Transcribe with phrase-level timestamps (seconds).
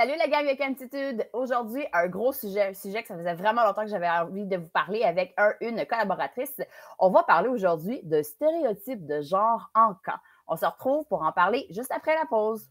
[0.00, 1.28] Salut la gang de Cantitude.
[1.34, 4.56] Aujourd'hui, un gros sujet, un sujet que ça faisait vraiment longtemps que j'avais envie de
[4.56, 6.56] vous parler avec un, une collaboratrice.
[6.98, 10.16] On va parler aujourd'hui de stéréotypes de genre en camp.
[10.48, 12.70] On se retrouve pour en parler juste après la pause.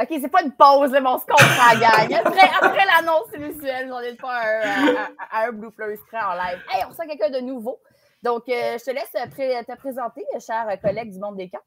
[0.00, 2.12] OK, c'est pas une pause, mais on se comprend, gang.
[2.14, 6.62] Après, après l'annonce visuelle, on est pas un, un, blue en live.
[6.72, 7.80] Hey, on sent quelqu'un de nouveau.
[8.22, 11.58] Donc, euh, je te laisse te présenter, cher collègue du monde des camps.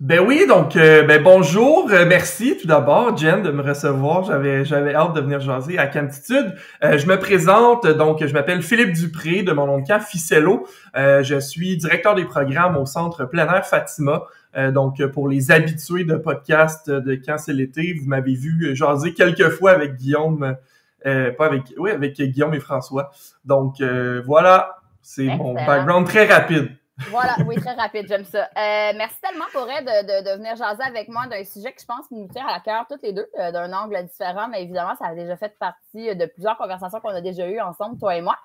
[0.00, 4.24] Ben oui, donc euh, ben bonjour, euh, merci tout d'abord Jen de me recevoir.
[4.24, 6.54] J'avais j'avais hâte de venir jaser à Cantitude.
[6.82, 10.66] je me présente donc je m'appelle Philippe Dupré de mon nom de camp Ficello.
[10.94, 14.24] je suis directeur des programmes au centre plein air Fatima.
[14.56, 19.12] Euh, donc, pour les habitués de podcast de Quand c'est l'été, vous m'avez vu jaser
[19.12, 20.56] quelques fois avec Guillaume,
[21.04, 23.10] euh, pas avec, oui, avec Guillaume et François.
[23.44, 26.70] Donc, euh, voilà, c'est mon background très rapide.
[27.10, 28.48] Voilà, oui, très rapide, j'aime ça.
[28.54, 32.26] merci tellement pour elle de, venir jaser avec moi d'un sujet que je pense nous
[32.28, 35.56] tient à cœur toutes les deux, d'un angle différent, mais évidemment, ça a déjà fait
[35.58, 38.36] partie de plusieurs conversations qu'on a déjà eues ensemble, toi et moi.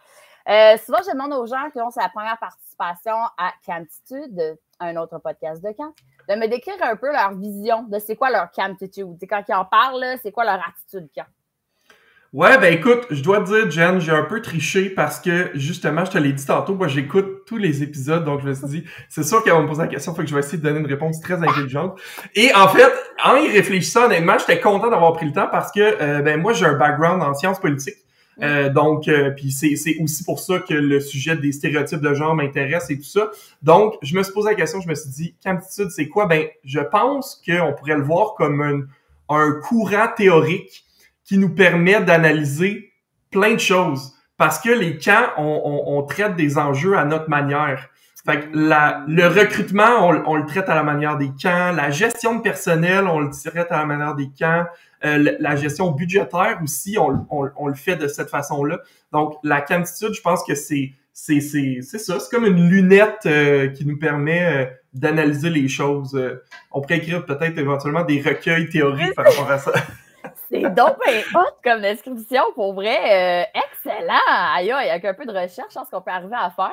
[0.46, 5.64] souvent, je demande aux gens qui ont sa première participation à Cantitude, un autre podcast
[5.64, 5.94] de camp,
[6.28, 9.18] de me décrire un peu leur vision de c'est quoi leur camptitude.
[9.30, 11.28] Quand ils en parlent, c'est quoi leur attitude camp.
[12.34, 16.06] Ouais, ben écoute, je dois te dire, Jen, j'ai un peu triché parce que justement,
[16.06, 18.84] je te l'ai dit tantôt, moi j'écoute tous les épisodes, donc je me suis dit,
[19.10, 20.80] c'est sûr qu'elle va me poser la question, faut que je vais essayer de donner
[20.80, 22.00] une réponse très intelligente.
[22.36, 22.90] Et en fait,
[23.26, 26.54] en y réfléchissant, honnêtement, j'étais content d'avoir pris le temps parce que euh, ben moi
[26.54, 27.98] j'ai un background en sciences politiques.
[28.42, 32.34] Euh, donc, euh, puis c'est, aussi pour ça que le sujet des stéréotypes de genre
[32.34, 33.30] m'intéresse et tout ça.
[33.62, 36.28] Donc, je me suis posé la question, je me suis dit, quantitude, c'est quoi?
[36.28, 40.86] Ben, je pense qu'on pourrait le voir comme un, un courant théorique
[41.32, 42.92] qui nous permet d'analyser
[43.32, 44.18] plein de choses.
[44.36, 47.88] Parce que les camps, on, on, traite des enjeux à notre manière.
[48.26, 51.72] Fait que le recrutement, on, le traite à la manière des camps.
[51.72, 54.66] La gestion de personnel, on le traite à la manière des camps.
[55.06, 58.80] Euh, la gestion budgétaire aussi, on, on, le fait de cette façon-là.
[59.14, 63.86] Donc, la camtitude, je pense que c'est c'est ça, c'est comme une lunette euh, qui
[63.86, 66.20] nous permet euh, d'analyser les choses.
[66.74, 69.72] on pourrait écrire peut-être éventuellement des recueils théoriques par rapport à ça.
[70.52, 70.98] C'est donc
[71.34, 73.50] hot comme description, pour vrai.
[73.54, 74.14] excellent!
[74.28, 76.72] Aïe, avec un peu de recherche, je pense qu'on peut arriver à faire.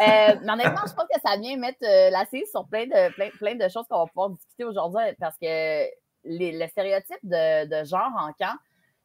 [0.42, 3.54] mais honnêtement, je pense que ça vient mettre la cise sur plein de, plein, plein
[3.54, 5.86] de choses qu'on va pouvoir discuter aujourd'hui parce que
[6.26, 8.56] les, stéréotypes de, genre en camp,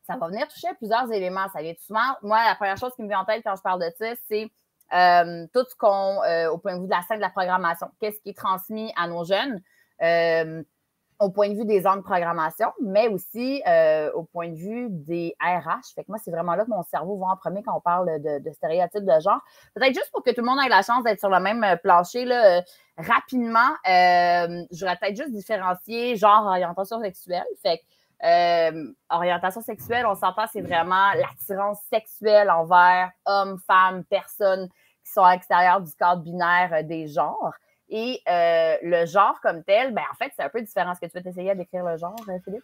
[0.07, 1.47] ça va venir toucher plusieurs éléments.
[1.53, 3.81] Ça vient souvent, moi, la première chose qui me vient en tête quand je parle
[3.81, 4.50] de ça, c'est
[4.94, 7.88] euh, tout ce qu'on, euh, au point de vue de la scène de la programmation,
[8.00, 9.61] qu'est-ce qui est transmis à nos jeunes?
[10.01, 10.63] Euh,
[11.21, 13.61] au point de vue des zones de programmation, mais aussi
[14.13, 15.93] au point de vue des RH.
[15.95, 18.19] Fait que moi, c'est vraiment là que mon cerveau va en premier quand on parle
[18.21, 19.39] de, stéréotypes de genre.
[19.75, 22.25] Peut-être juste pour que tout le monde ait la chance d'être sur le même plancher,
[22.25, 22.63] là,
[23.01, 27.45] rapidement, euh, je voudrais peut-être juste différencier genre orientation sexuelle.
[27.61, 27.81] Fait
[28.23, 34.69] euh, orientation sexuelle, on s'entend, c'est vraiment l'attirance sexuelle envers hommes, femmes, personnes
[35.03, 37.53] qui sont à l'extérieur du cadre binaire euh, des genres.
[37.91, 40.94] Et le genre comme tel, ben en fait, c'est un peu différent.
[40.94, 42.16] Est-ce que tu veux t'essayer à décrire le genre,
[42.46, 42.63] Philippe?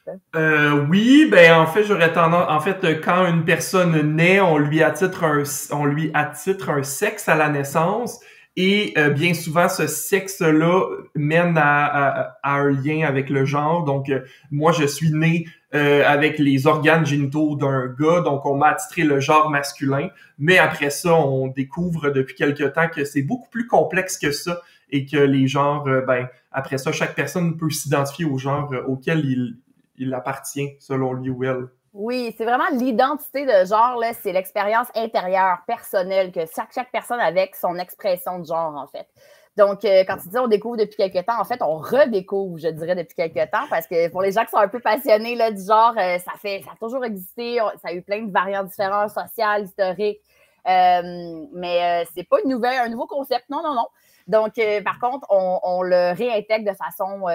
[0.89, 2.45] oui, ben en fait, j'aurais tendance.
[2.49, 7.35] En fait, quand une personne naît, on lui attitre un, on lui un sexe à
[7.35, 8.19] la naissance.
[8.59, 10.83] Et euh, bien souvent, ce sexe-là
[11.13, 13.83] mène à, un lien avec le genre.
[13.83, 15.45] Donc, euh, moi, je suis né
[15.75, 20.09] euh, avec les organes génitaux d'un gars, donc on m'a attitré le genre masculin.
[20.39, 24.59] Mais après ça, on découvre depuis quelque temps que c'est beaucoup plus complexe que ça
[24.89, 29.57] et que les genres, ben, après ça, chaque personne peut s'identifier au genre auquel il,
[29.97, 31.67] il appartient, selon lui ou elle.
[31.93, 37.55] Oui, c'est vraiment l'identité de genre, c'est l'expérience intérieure, personnelle, que chaque, chaque personne avec
[37.55, 39.07] son expression de genre, en fait.
[39.57, 42.67] Donc, euh, quand tu dis on découvre depuis quelques temps, en fait, on redécouvre, je
[42.67, 45.49] dirais, depuis quelques temps, parce que pour les gens qui sont un peu passionnés là,
[45.49, 48.67] du genre, euh, ça fait ça a toujours existé, ça a eu plein de variantes
[48.67, 50.19] différentes, sociales, historiques.
[50.67, 53.87] Euh, mais c'est pas une nouvelle, un nouveau concept, non, non, non.
[54.27, 54.53] Donc,
[54.83, 57.25] par contre, on, on, le réintègre de façon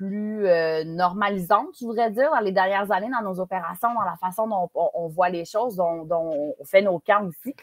[0.00, 4.16] plus euh, normalisante, je voudrais dire, dans les dernières années, dans nos opérations, dans la
[4.18, 6.08] façon dont on, voit les choses, dont,
[6.58, 7.54] on fait nos camps aussi.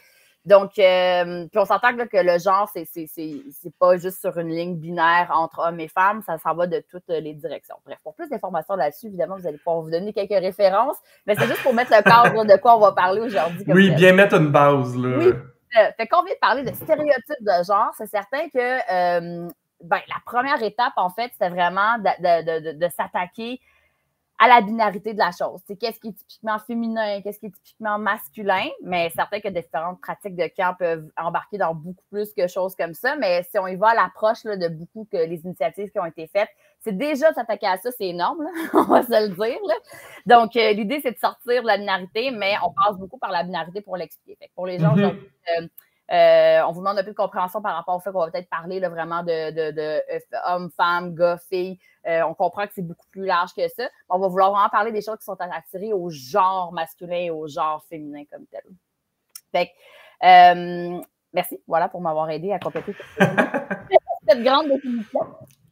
[0.44, 3.42] Donc, euh, puis on s'entend que, le genre, c'est, c'est,
[3.80, 7.08] pas juste sur une ligne binaire entre hommes et femmes, ça s'en va de toutes
[7.08, 7.74] les directions.
[7.84, 10.96] Bref, pour plus d'informations là-dessus, évidemment, vous allez pouvoir vous donner quelques références,
[11.26, 13.64] mais c'est juste pour mettre le cadre de quoi on va parler aujourd'hui.
[13.66, 14.96] Oui, bien mettre une base.
[14.96, 15.18] Là.
[15.18, 15.32] Oui.
[15.72, 17.92] Fait qu'on vient de parler de stéréotypes de genre.
[17.96, 19.48] C'est certain que euh,
[19.82, 23.60] ben, la première étape, en fait, c'était vraiment de, s'attaquer
[24.40, 25.60] à la binarité de la chose.
[25.66, 30.00] C'est qu'est-ce qui est typiquement féminin, qu'est-ce qui est typiquement masculin, mais certain que différentes
[30.00, 33.16] pratiques de camp peuvent embarquer dans beaucoup plus que choses comme ça.
[33.16, 36.28] Mais si on y va à l'approche de beaucoup que les initiatives qui ont été
[36.28, 36.50] faites,
[36.80, 39.58] c'est déjà s'attaquer à ça, c'est énorme, on va se le dire.
[40.26, 43.42] Donc, euh, l'idée, c'est de sortir de la binarité, mais on passe beaucoup par la
[43.42, 44.50] binarité pour l'expliquer.
[44.54, 45.16] Pour les gens, mm-hmm.
[45.58, 45.66] euh,
[46.12, 48.48] euh, on vous demande un peu de compréhension par rapport au fait qu'on va peut-être
[48.48, 50.02] parler vraiment de, de, de,
[50.46, 51.78] hommes, femmes, gars, filles.
[52.06, 53.88] on comprend que c'est beaucoup plus large que ça.
[54.08, 57.46] On va vouloir vraiment parler des choses qui sont attirées au genre masculin et au
[57.48, 58.62] genre féminin comme tel.
[59.52, 59.72] Fait
[61.32, 62.94] merci, voilà, pour m'avoir aidé à compléter
[64.26, 65.20] cette grande définition.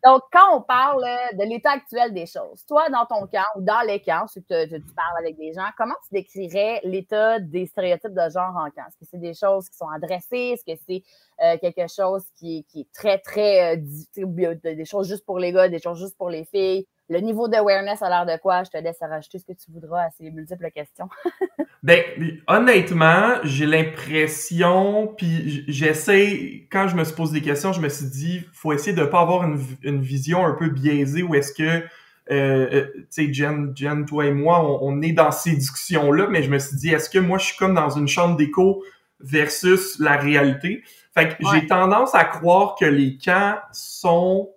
[0.07, 3.81] Donc, quand on parle de l'état actuel des choses, toi, dans ton camp ou dans
[3.81, 4.55] les camps, si tu,
[4.95, 8.87] parles avec des gens, comment tu décrirais l'état des stéréotypes de genre en camp?
[8.87, 10.55] Est-ce que c'est des choses qui sont adressées?
[10.55, 11.03] Est-ce que c'est
[11.43, 15.81] euh, quelque chose qui, est très, très, euh, des choses juste pour les gars, des
[15.81, 16.87] choses juste pour les filles?
[17.09, 18.65] Le niveau d'awareness a l'air de quoi?
[18.65, 21.09] Je te laisse rajouter ce que tu voudras à ces multiples questions.
[21.83, 22.03] ben,
[22.49, 28.07] honnêtement, j'ai l'impression, puis j'essaie, quand je me suis posé des questions, je me suis
[28.07, 31.63] dit, faut essayer de pas avoir une, une vision un peu biaisée où est-ce que,
[31.63, 31.83] euh,
[32.31, 36.51] euh tu sais, Jen, Jen, toi et moi, on, est dans ces discussions-là, mais je
[36.51, 38.83] me suis dit, est-ce que moi, je suis comme dans une chambre d'écho
[39.21, 40.83] versus la réalité?
[41.15, 44.51] Fait que j'ai tendance à croire que les camps sont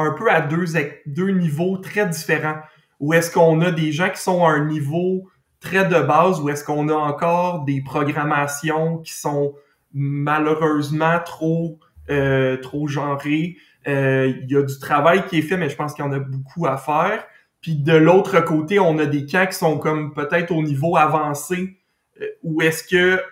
[0.00, 2.60] un peu à deux, niveaux très différents.
[2.98, 5.28] Ou est-ce qu'on a des gens qui sont à un niveau
[5.60, 9.54] très de base ou est-ce qu'on a encore des programmations qui sont
[9.92, 11.78] malheureusement trop
[12.10, 13.56] euh, trop genrées.
[13.86, 16.12] Euh, il y a du travail qui est fait, mais je pense qu'il y en
[16.12, 17.24] a beaucoup à faire.
[17.60, 21.78] Puis de l'autre côté, on a des camps qui sont comme peut-être au niveau avancé,
[22.20, 23.22] euh, où est-ce que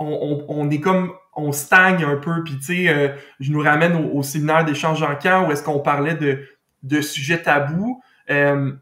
[0.00, 2.44] on, on, est comme on stagne un peu.
[2.44, 3.08] Puis, tu sais, euh,
[3.40, 6.44] je nous ramène au, séminaire d'échange en camp où est-ce qu'on parlait de,
[6.82, 8.02] de sujets tabous.
[8.30, 8.72] Euh,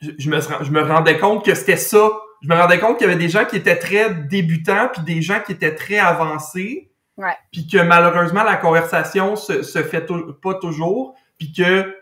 [0.00, 2.10] je, me, je me rendais compte que c'était ça.
[2.42, 5.22] Je me rendais compte qu'il y avait des gens qui étaient très débutants, puis des
[5.22, 6.90] gens qui étaient très avancés.
[7.16, 7.36] Ouais.
[7.52, 10.06] Puis que malheureusement, la conversation se, se fait
[10.40, 11.14] pas toujours.
[11.36, 11.94] Puis que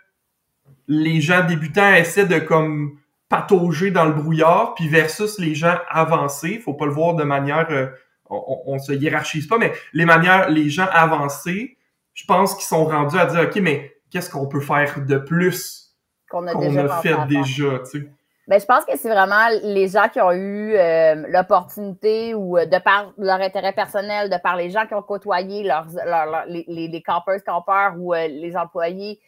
[0.88, 6.60] les gens débutants essaient de comme patauger dans le brouillard, puis versus les gens avancés,
[6.64, 7.88] faut pas le voir de manière euh,
[8.30, 11.76] on, on, se hiérarchise pas, mais les manières, les gens avancés,
[12.14, 15.94] je pense qu'ils sont rendus à dire, OK, mais qu'est-ce qu'on peut faire de plus
[16.30, 18.10] qu'on a, déjà fait déjà, tu sais?
[18.48, 22.64] Ben, je pense que c'est vraiment les gens qui ont eu euh, l'opportunité ou euh,
[22.64, 25.88] de par leur intérêt personnel, de par les gens qui ont côtoyé leurs,
[26.46, 29.20] les, les, campeurs, campeurs ou euh, les employés,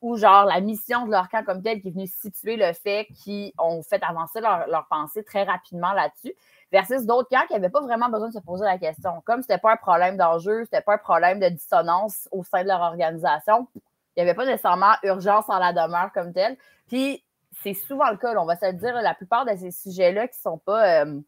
[0.00, 3.08] ou genre la mission de leur camp comme tel qui est venue situer le fait
[3.16, 6.34] qu'ils ont fait avancer leur, leur pensée très rapidement là-dessus
[6.74, 9.22] versus d'autres camps qui n'avaient pas vraiment besoin de se poser la question.
[9.24, 12.42] Comme ce n'était pas un problème d'enjeu, ce n'était pas un problème de dissonance au
[12.42, 13.82] sein de leur organisation, il
[14.24, 16.56] n'y avait pas nécessairement urgence en la demeure comme telle.
[16.88, 17.24] Puis
[17.62, 20.50] c'est souvent le cas, on va se dire, la plupart de ces sujets-là qui ne
[20.50, 21.04] sont pas.
[21.04, 21.20] Euh,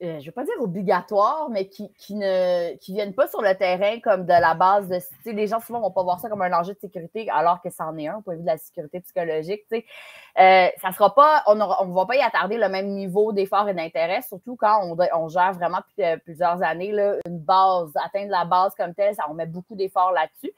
[0.00, 3.52] euh, je ne veux pas dire obligatoires, mais qui, ne qui viennent pas sur le
[3.56, 4.98] terrain comme de la base de.
[5.32, 7.96] Les gens souvent vont pas voir ça comme un enjeu de sécurité, alors que c'en
[7.96, 9.64] est un, au point de vue de la sécurité psychologique.
[9.72, 13.74] Euh, ça sera pas, on ne va pas y attarder le même niveau d'effort et
[13.74, 16.92] d'intérêt, surtout quand on, gère vraiment euh, plusieurs années
[17.26, 20.52] une base, atteindre la base comme telle, on met beaucoup d'efforts là-dessus.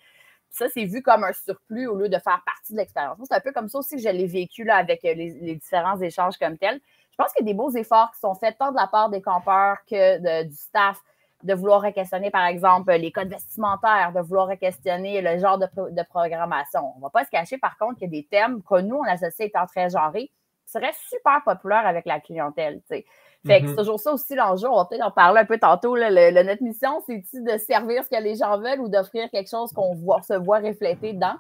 [0.51, 3.17] Ça, c'est vu comme un surplus au lieu de faire partie de l'expérience.
[3.23, 5.55] C'est un peu comme ça aussi que je l'ai vécu là, avec euh, les, les
[5.55, 6.81] différents échanges comme tels.
[7.11, 9.11] Je pense qu'il y a des beaux efforts qui sont faits tant de la part
[9.11, 11.01] des campeurs que du staff
[11.43, 16.93] de vouloir questionner, par exemple, les codes vestimentaires, de vouloir questionner le genre de, programmation.
[16.95, 18.97] On ne va pas se cacher, par contre, qu'il y a des thèmes que nous,
[18.97, 20.31] on associe étant très genrés,
[20.67, 22.81] qui seraient super populaires avec la clientèle.
[22.89, 23.09] Fait que
[23.47, 23.77] c'est mm-hmm.
[23.77, 24.69] toujours ça aussi l'enjeu.
[24.69, 25.97] On va peut-être en parler un peu tantôt.
[25.97, 29.95] notre mission, c'est-tu de servir ce que les gens veulent ou d'offrir quelque chose qu'on
[30.23, 31.37] se voit refléter dedans?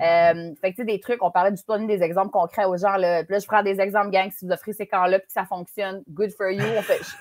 [0.00, 2.96] Euh, fait que, des trucs, on parlait du donner des exemples concrets aux gens.
[2.96, 3.22] Là.
[3.24, 5.44] Puis là, je prends des exemples, gang, si vous offrez ces camps-là puis que ça
[5.44, 6.64] fonctionne, good for you.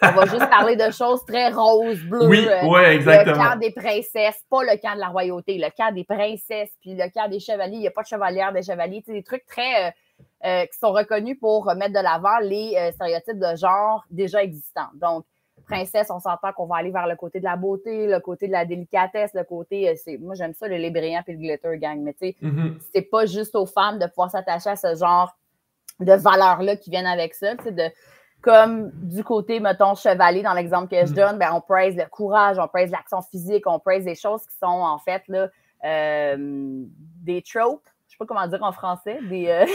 [0.02, 2.28] On, va juste parler de choses très roses, bleues.
[2.28, 3.36] Oui, euh, ouais, exactement.
[3.36, 6.96] Le camp des princesses, pas le camp de la royauté, le camp des princesses, puis
[6.96, 7.76] le camp des chevaliers.
[7.76, 9.04] Il n'y a pas de chevalière des chevaliers.
[9.06, 9.94] Des trucs très.
[10.46, 14.90] Euh, qui sont reconnus pour mettre de l'avant les stéréotypes de genre déjà existants.
[14.96, 15.26] Donc,
[15.70, 18.52] princesse, on s'entend qu'on va aller vers le côté de la beauté, le côté de
[18.52, 19.90] la délicatesse, le côté.
[19.90, 22.00] Euh, c'est Moi, j'aime ça, le lait brillant et le glitter gang.
[22.02, 22.78] Mais tu sais, mm-hmm.
[22.94, 25.36] c'est pas juste aux femmes de pouvoir s'attacher à ce genre
[26.00, 27.56] de valeurs-là qui viennent avec ça.
[27.56, 27.90] De,
[28.42, 31.16] comme du côté, mettons, chevalier, dans l'exemple que je mm-hmm.
[31.16, 34.58] donne, ben, on praise le courage, on praise l'action physique, on praise des choses qui
[34.58, 35.50] sont en fait là,
[35.86, 39.50] euh, des tropes je sais pas comment dire en français, des.
[39.50, 39.66] Euh,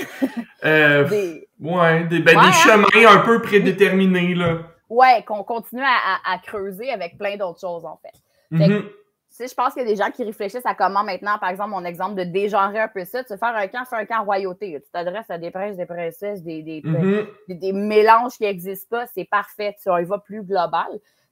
[0.65, 1.09] euh
[1.61, 2.51] ouais, des, ben, des hein?
[2.51, 4.59] chemins un peu prédéterminés, là
[4.95, 8.13] ouais, qu'on continue à, creuser avec plein d'autres choses, en fait.
[8.53, 8.83] Mm-hmm.
[9.29, 11.71] sais, je pense qu'il y a des gens qui réfléchissent à comment maintenant, par exemple,
[11.71, 13.25] mon exemple de dégenrer un peu ça.
[13.25, 14.81] Tu faire un camp, fais un camp royauté.
[14.85, 17.27] Tu t'adresses à des princes, des princesses, des, des, Mhm.
[17.49, 19.07] des, des mélanges qui n'existent pas.
[19.07, 19.75] C'est parfait.
[19.83, 20.87] Tu y vas plus global.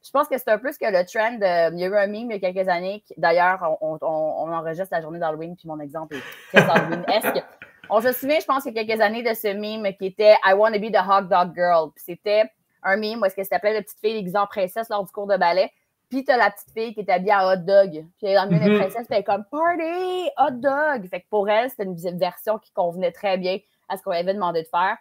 [0.04, 1.40] Je pense que c'est un peu ce que le trend.
[1.42, 3.04] euh, il y a eu un meme il y a quelques années.
[3.16, 7.44] D'ailleurs, on, on- on enregistre la journée d'Halloween, puis mon exemple est très Halloween-esque.
[7.88, 10.34] On se souvient, je pense, il y a quelques années de ce meme qui était
[10.44, 11.90] I want to be the hot dog girl.
[11.94, 12.44] Puis c'était
[12.82, 15.12] un meme où est-ce que c'était plein de petites filles déguisées en princesse lors du
[15.12, 15.70] cours de ballet.
[16.10, 17.90] Puis t'as la petite fille qui est habillée en hot dog.
[17.90, 18.78] Puis elle est dans le milieu des Mhm.
[18.80, 21.08] princesses, puis elle est comme Party, hot dog.
[21.08, 23.58] Fait que pour elle, c'était une version qui convenait très bien
[23.88, 24.96] à ce qu'on avait demandé de faire.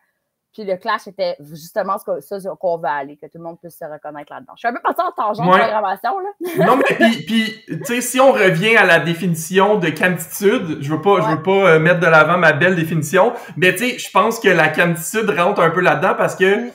[0.54, 3.44] Puis le clash était justement ce que- ça sur qu'on veut aller, que tout le
[3.44, 4.52] monde puisse se reconnaître là-dedans.
[4.56, 5.60] Je suis un peu partie en tangent de Ouais.
[5.60, 6.30] programmation, là.
[6.68, 10.94] Non, mais puis, puis tu sais, si on revient à la définition de camtitude, je
[10.94, 13.98] veux pas, je veux pas euh, mettre de l'avant ma belle définition, mais tu sais,
[13.98, 16.70] je pense que la camtitude rentre un peu là-dedans parce que.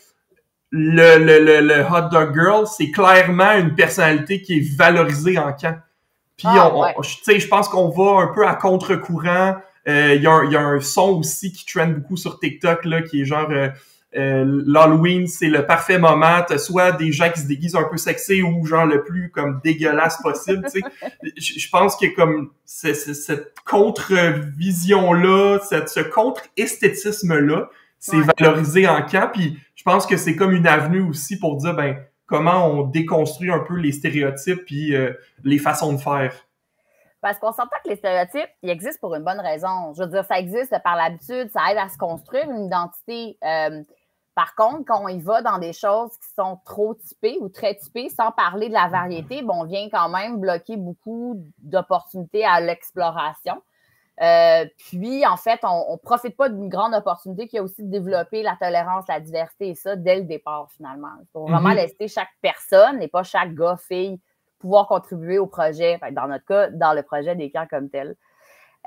[0.70, 5.52] Le, le, le, le hot dog girl, c'est clairement une personnalité qui est valorisée en
[5.52, 5.78] camp.
[6.36, 6.94] Puis, Ah, on, ouais.
[7.02, 9.56] tu sais, je pense qu'on va un peu à contre-courant.
[9.88, 12.38] Euh, Il y, a un- il y a un son aussi qui trend beaucoup sur
[12.40, 13.48] TikTok, là, qui est genre...
[13.50, 13.68] euh,
[14.16, 16.40] euh, l'Halloween, c'est le parfait moment.
[16.46, 19.60] T'as soit des gens qui se déguisent un peu sexy ou genre le plus comme
[19.62, 20.64] dégueulasse possible.
[20.72, 21.32] tu sais.
[21.36, 28.26] Je pense que comme cette contre-vision-là, ce contre-esthétisme-là, c'est Ouais.
[28.38, 29.30] valorisé en camp.
[29.32, 33.50] Puis je pense que c'est comme une avenue aussi pour dire ben comment on déconstruit
[33.50, 35.12] un peu les stéréotypes puis euh,
[35.44, 36.34] les façons de faire.
[37.20, 39.94] Parce qu'on s'entend que les stéréotypes, ils existent pour une bonne raison.
[39.96, 43.36] Je veux dire, ça existe par l'habitude, ça aide à se construire une identité.
[43.42, 43.82] Euh,
[44.34, 47.74] par contre, quand on y va dans des choses qui sont trop typées ou très
[47.74, 52.60] typées, sans parler de la variété, bon, on vient quand même bloquer beaucoup d'opportunités à
[52.60, 53.62] l'exploration.
[54.22, 57.90] Euh, puis, en fait, on ne profite pas d'une grande opportunité qui a aussi de
[57.90, 61.10] développer la tolérance, la diversité et ça dès le départ, finalement.
[61.20, 64.18] Il faut vraiment laisser chaque personne et pas chaque gars, fille,
[64.58, 68.16] pouvoir contribuer au projet, dans notre cas, dans le projet des camps comme tel.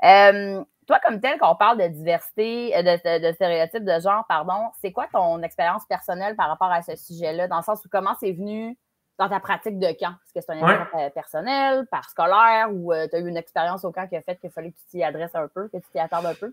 [0.02, 4.00] Euh, toi, comme tel, quand on parle de diversité, euh, de, de- de stéréotypes de
[4.00, 7.84] genre, pardon, c'est quoi ton expérience personnelle par rapport à ce sujet-là, dans le sens
[7.84, 8.76] où comment c'est venu
[9.20, 10.14] dans ta pratique de camp?
[10.24, 13.84] Est-ce que c'est un exemple euh, personnel, par scolaire, ou tu as eu une expérience
[13.84, 15.84] au camp qui a fait qu'il fallait que tu t'y adresses un peu, que tu
[15.92, 16.52] t'y attardes un peu?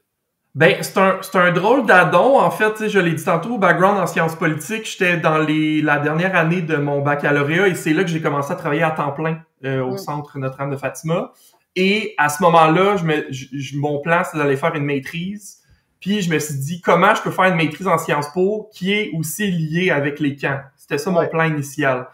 [0.55, 2.39] Ben, c'est un, un drôle d'addon.
[2.39, 6.35] En fait, je l'ai dit tantôt, background en sciences politiques, j'étais dans les, la dernière
[6.35, 9.39] année de mon baccalauréat et c'est là que j'ai commencé à travailler à temps plein
[9.65, 9.97] euh, au Mm.
[9.99, 11.31] centre Notre-Dame de Fatima.
[11.75, 15.59] Et à ce moment-là, je me, je- je- mon plan, c'est d'aller faire une maîtrise.
[15.99, 18.93] Puis je me suis dit, comment je peux faire une maîtrise en Sciences Po qui
[18.93, 20.59] est aussi liée avec les camps?
[20.75, 21.29] C'était ça mon Ouais.
[21.29, 22.07] plan initial.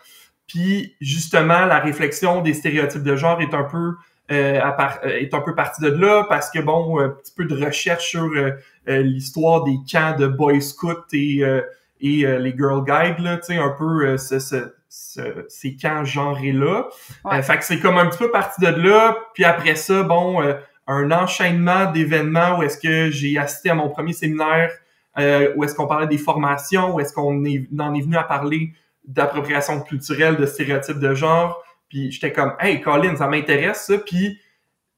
[0.54, 3.94] Puis justement, la réflexion des stéréotypes de genre est un peu
[4.32, 7.66] euh, euh, est un peu partie de là parce que bon, un petit peu de
[7.66, 8.52] recherche sur euh,
[8.88, 11.62] euh, l'histoire des camps de Boy Scouts et euh,
[12.02, 16.52] et les Girl Guides là, tu sais un peu ce, ce- ce- ces camps genrés
[16.52, 16.88] là.
[17.26, 17.42] Ouais.
[17.42, 19.16] fait que c'est comme un petit peu parti de là.
[19.34, 20.42] Puis après ça, bon,
[20.88, 24.70] un enchaînement d'événements où est-ce que j'ai assisté à mon premier séminaire,
[25.18, 28.74] où est-ce qu'on parlait des formations, où est-ce qu'on est, en est venu à parler
[29.06, 31.64] d'appropriation culturelle, de stéréotypes de genre.
[31.90, 33.98] Puis j'étais comme, hey, Colin, ça m'intéresse ça.
[33.98, 34.40] Puis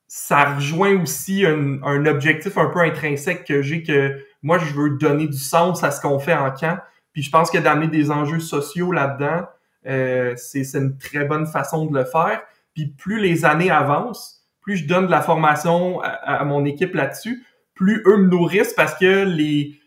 [0.07, 4.91] ça rejoint aussi un, un objectif un peu intrinsèque que j'ai que moi, je veux
[4.91, 6.79] donner du sens à ce qu'on fait en camp.
[7.13, 9.47] Puis je pense que d'amener des enjeux sociaux là-dedans,
[9.87, 12.41] euh, c'est une très bonne façon de le faire.
[12.75, 16.93] Puis plus les années avancent, plus je donne de la formation à, à mon équipe
[16.93, 17.43] là-dessus,
[17.73, 19.79] plus eux me nourrissent parce que les,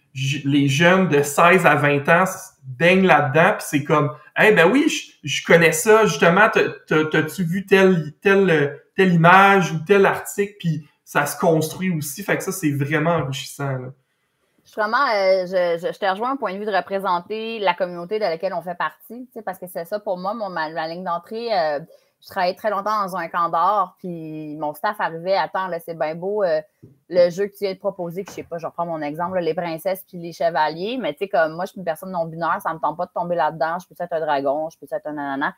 [0.44, 2.24] les jeunes de 16 à 20 ans
[2.64, 7.04] baignent là-dedans, puis c'est comme, eh ben oui, je, je connais ça, justement, T'as- t'as-
[7.06, 12.36] t'as-tu vu telle, telle, telle image ou tel article, puis ça se construit aussi, fait
[12.36, 13.78] que ça, c'est vraiment enrichissant.
[14.66, 18.24] Je vraiment, euh, je, te rejoins un point de vue de représenter la communauté de
[18.24, 21.48] laquelle on fait partie, parce que c'est ça pour moi, mon, ma, ma ligne d'entrée.
[21.58, 21.80] euh,
[22.20, 25.96] je travaillais très longtemps dans un camp d'or, puis mon staff arrivait, attends, là, c'est
[25.96, 26.60] bien beau, euh,
[27.08, 29.38] le jeu que tu viens de proposer, que je sais pas, je reprends mon exemple,
[29.38, 32.60] les princesses puis les chevaliers, mais tu sais, comme moi, je suis une personne non-binaire,
[32.62, 35.06] ça me tente pas de tomber là-dedans, je peux être un dragon, je peux être
[35.06, 35.54] un nanana.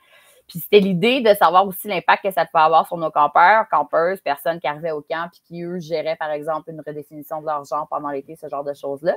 [0.46, 4.20] Puis c'était l'idée de savoir aussi l'impact que ça pouvait avoir sur nos campeurs, campeuses,
[4.20, 7.64] personnes qui arrivaient au camp, puis qui, eux, géraient, par exemple, une redéfinition de leur
[7.64, 9.16] genre pendant l'été, ce genre de choses-là.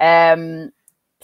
[0.00, 0.68] Euh,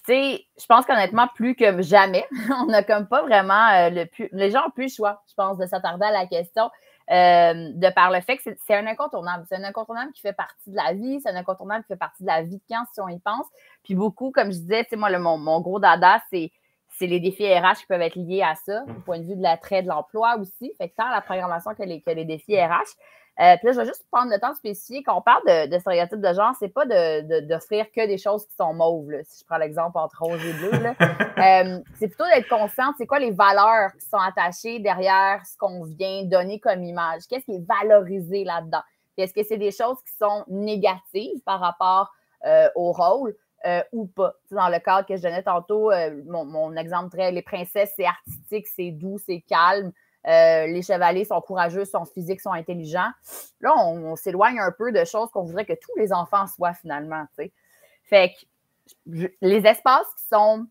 [0.04, 2.26] tu sais, je pense qu'honnêtement, plus que jamais,
[2.62, 4.28] on n'a comme pas vraiment euh, le plus.
[4.32, 6.70] Les gens ont plus le choix, je pense, de s'attarder à la question.
[7.10, 9.44] euh, de par le fait que c'est- un incontournable.
[9.48, 12.24] C'est un incontournable qui fait partie de la vie, c'est un incontournable qui fait partie
[12.24, 13.46] de la vie de camp, si on y pense.
[13.84, 16.50] Puis beaucoup, comme je disais, moi, le, mon, mon gros dada, c'est
[16.98, 19.42] c'est les défis RH qui peuvent être liés à ça, du point de vue de
[19.42, 20.72] l'attrait de l'emploi aussi.
[20.78, 22.88] Fait que tant la programmation que les, que les défis RH.
[23.38, 25.02] Euh, puis là, je vais juste prendre le temps de spécifier.
[25.02, 28.54] Quand on parle de, stéréotypes de genre, c'est pas d'offrir de, que des choses qui
[28.56, 30.70] sont mauves, si je prends l'exemple entre rose et bleu.
[31.36, 35.84] Euh, c'est plutôt d'être consciente, c'est quoi les valeurs qui sont attachées derrière ce qu'on
[35.84, 37.24] vient donner comme image?
[37.28, 38.80] Qu'est-ce qui est valorisé là-dedans?
[39.18, 42.10] Est-ce que c'est des choses qui sont négatives par rapport
[42.46, 43.34] euh, au rôle?
[43.92, 44.32] ou pas?
[44.50, 45.90] Dans le cadre que je donnais tantôt,
[46.24, 49.92] mon, mon, exemple très, les princesses, c'est artistique, c'est doux, c'est calme.
[50.26, 53.10] Euh, les chevaliers sont courageux, sont physiques, sont intelligents.
[53.60, 57.24] Là, on, s'éloigne un peu de choses qu'on voudrait que tous les enfants soient finalement.
[58.02, 60.66] Fait que les espaces qui sont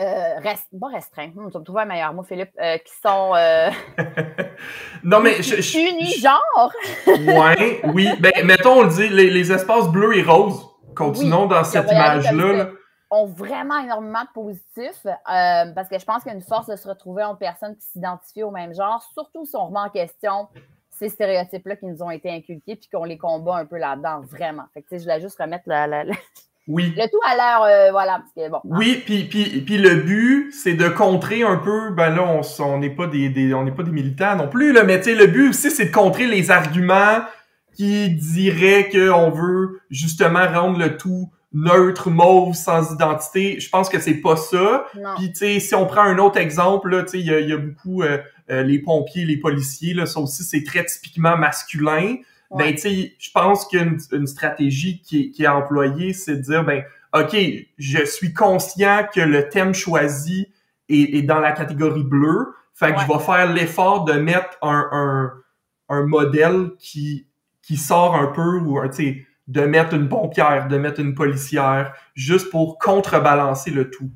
[0.00, 3.32] euh, rest, pas restreints, tu vas me un meilleur mot, Philippe, euh, qui sont.
[5.02, 5.42] non, mais.
[5.42, 6.72] Je, genre.
[7.06, 8.08] ouais, oui.
[8.20, 10.66] Ben, mettons, on le dit, les, espaces bleus et roses.
[10.94, 12.70] Continuons dans cette image-là.
[13.10, 16.66] Ont vraiment énormément de positifs euh, parce que je pense qu'il y a une force
[16.66, 19.88] de se retrouver entre personnes qui s'identifient au même genre, surtout si on remet en
[19.88, 20.48] question
[20.90, 24.64] ces stéréotypes-là qui nous ont été inculqués puis qu'on les combat un peu là-dedans, vraiment.
[24.74, 25.64] Fait que, je voulais juste remettre
[26.66, 26.92] oui.
[26.96, 28.22] le tout à l'heure, euh, voilà.
[28.50, 32.78] bon, oui, puis, puis, puis le but, c'est de contrer un peu, ben là, on
[32.78, 35.70] n'est pas des, on n'est pas des militants non plus, là, mais le but aussi,
[35.70, 37.20] c'est de contrer les arguments
[37.74, 43.58] qui diraient qu'on veut justement rendre le tout neutre, mauve, sans identité.
[43.60, 44.86] Je pense que c'est pas ça.
[45.16, 47.56] Puis, tu sais, si on prend un autre exemple, là, tu sais, il y, a,
[47.56, 48.18] beaucoup euh,
[48.50, 52.16] euh, les pompiers, les policiers, là, ça aussi, c'est très typiquement masculin.
[52.50, 56.64] Ben, tu sais, je pense qu'une une stratégie qui, qui est employée, c'est de dire,
[56.64, 56.82] ben,
[57.14, 57.36] OK,
[57.78, 60.48] je suis conscient que le thème choisi
[60.88, 62.54] est, est dans la catégorie bleue.
[62.74, 65.32] Fait que je vais faire l'effort de mettre un, un,
[65.88, 67.26] un modèle qui,
[67.62, 71.94] qui sort un peu, ou, tu sais, de mettre une pompière, de mettre une policière,
[72.14, 74.10] juste pour contrebalancer le tout.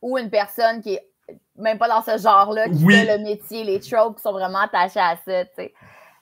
[0.00, 1.08] Ou une personne qui est
[1.56, 5.00] même pas dans ce genre-là, qui fait le métier, les tropes qui sont vraiment attachés
[5.00, 5.74] à ça, tu sais.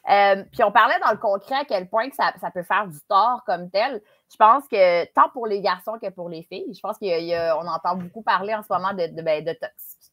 [0.08, 2.86] Euh, puis on parlait dans le concret à quel point que ça, ça, peut faire
[2.86, 4.00] du tort comme tel.
[4.30, 7.96] Je pense que tant pour les garçons que pour les filles, je pense qu'on entend
[7.96, 9.56] beaucoup parler en ce moment de, de, ben, de,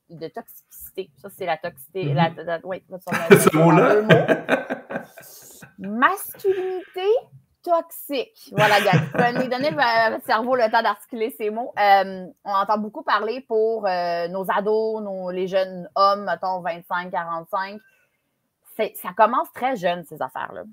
[0.09, 1.12] de toxicité.
[1.21, 2.05] Ça, c'est la toxicité.
[2.05, 2.43] Mm-hmm.
[2.43, 4.01] la, oui, ce mot-là?
[5.77, 7.12] Masculinité,
[7.63, 8.50] toxique.
[8.51, 9.08] Voilà, Gabi.
[9.13, 11.74] Prenez, donnez votre cerveau le temps d'articuler ces mots.
[11.79, 17.79] Euh, on entend beaucoup parler pour euh, nos ados, les jeunes hommes, mettons 25, 45.
[18.77, 20.64] Ça commence très jeune, ces affaires-là.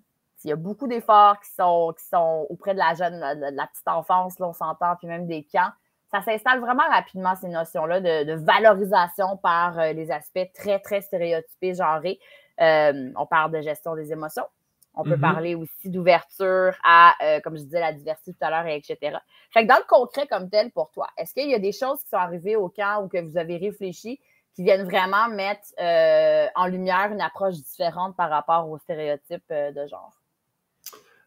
[0.45, 4.37] Il y a beaucoup d'efforts qui sont, auprès de la jeune, de la petite enfance,
[4.41, 5.71] on s'entend, puis même des camps.
[6.11, 11.75] Ça s'installe vraiment rapidement, ces notions-là de, valorisation par euh, les aspects très, très stéréotypés,
[11.75, 12.19] genrés.
[12.59, 14.47] on parle de gestion des émotions,
[14.95, 15.21] on peut mm-hmm.
[15.21, 19.17] parler aussi d'ouverture à, euh, comme je disais, la diversité tout à l'heure, etc.
[19.53, 22.03] Fait que dans le concret comme tel pour toi, est-ce qu'il y a des choses
[22.03, 24.21] qui sont arrivées au camp ou que vous avez réfléchi
[24.55, 29.73] qui viennent vraiment mettre euh, en lumière une approche différente par rapport aux stéréotypes euh,
[29.73, 30.13] de genre?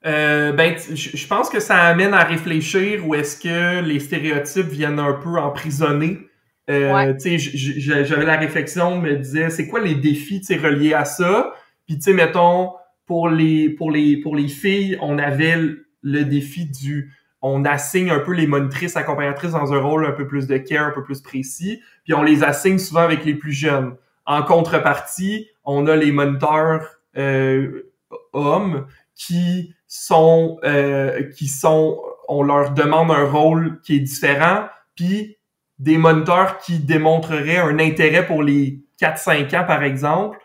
[0.04, 5.14] ben, je pense que ça amène à réfléchir où est-ce que les stéréotypes viennent un
[5.14, 6.20] peu emprisonner.
[6.68, 11.54] J'avais la réflexion, me disait, c'est quoi les défis reliés à ça?
[11.86, 12.74] Puis, tu sais, mettons,
[13.14, 15.56] pour les, pour les, pour les filles, on avait
[16.02, 20.26] le défi du, on assigne un peu les monitrices accompagnatrices dans un rôle un peu
[20.26, 23.52] plus de care, un peu plus précis, puis on les assigne souvent avec les plus
[23.52, 23.98] jeunes.
[24.26, 27.84] En contrepartie, on a les moniteurs euh,
[28.32, 35.38] hommes qui sont, euh, qui sont, on leur demande un rôle qui est différent, puis
[35.78, 40.40] des moniteurs qui démontreraient un intérêt pour les 4-5 ans, par exemple,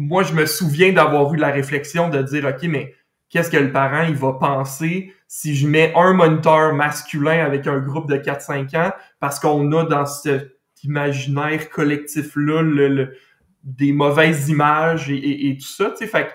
[0.00, 2.94] moi, je me souviens d'avoir eu la réflexion de dire, OK, mais
[3.28, 7.78] qu'est-ce que le parent, il va penser si je mets un moniteur masculin avec un
[7.78, 13.14] groupe de 4-5 ans parce qu'on a dans cet imaginaire collectif-là le,
[13.62, 16.32] des mauvaises images et, tout ça, tu sais, fait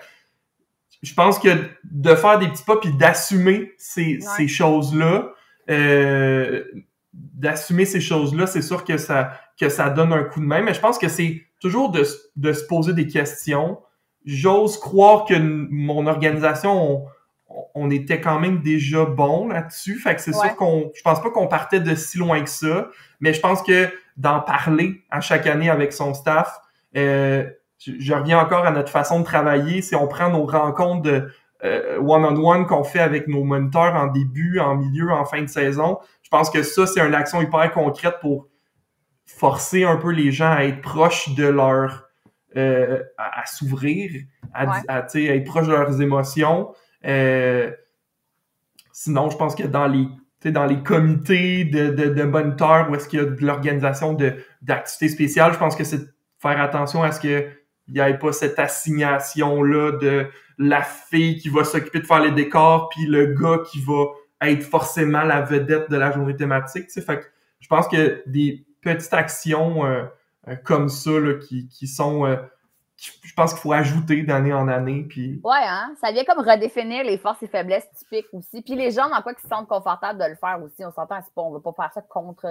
[1.02, 1.48] je pense que
[1.84, 5.32] de faire des petits pas puis d'assumer ces, ces choses-là,
[5.68, 6.64] euh,
[7.12, 10.72] d'assumer ces choses-là, c'est sûr que ça, que ça donne un coup de main, mais
[10.72, 12.04] je pense que c'est toujours de,
[12.36, 13.78] de, se poser des questions.
[14.24, 17.04] J'ose croire que mon organisation,
[17.50, 19.98] on, on, était quand même déjà bon là-dessus.
[19.98, 22.88] Fait que c'est sûr qu'on, je pense pas qu'on partait de si loin que ça,
[23.18, 26.56] mais je pense que d'en parler à chaque année avec son staff,
[26.96, 27.44] euh,
[27.78, 29.82] je, reviens encore à notre façon de travailler.
[29.82, 31.28] Si on prend nos rencontres de
[31.64, 35.98] euh, one-on-one qu'on fait avec nos moniteurs en début, en milieu, en fin de saison,
[36.22, 38.46] je pense que ça, c'est une action hyper concrète pour
[39.26, 42.06] forcer un peu les gens à être proches de leur
[42.56, 44.10] euh, à, s'ouvrir,
[44.54, 46.72] à, être proches de leurs émotions.
[47.04, 47.70] Euh,
[48.92, 50.06] sinon, je pense que dans les
[50.44, 54.16] dans les comités de, de, de moniteurs où est-ce qu'il y a de l'organisation
[54.62, 56.08] d'activités spéciales, je pense que c'est de
[56.38, 57.50] faire attention à ce qu'il
[57.88, 62.88] n'y ait pas cette assignation-là de la fille qui va s'occuper de faire les décors,
[62.90, 64.04] puis le gars qui va
[64.42, 66.90] être forcément la vedette de la journée thématique.
[66.90, 67.24] Fait que
[67.60, 70.04] je pense que des petites actions euh,
[70.48, 72.36] euh, comme ça là, qui, qui sont euh,
[72.96, 75.04] je pense qu'il faut ajouter d'année en année.
[75.06, 75.38] Puis...
[75.44, 75.92] Ouais, hein?
[76.00, 78.62] ça vient comme redéfinir les forces et faiblesses typiques aussi.
[78.62, 80.82] Puis les gens, dans quoi, qui se sentent confortables de le faire aussi.
[80.82, 82.46] On s'entend, pas, on ne veut pas faire ça contre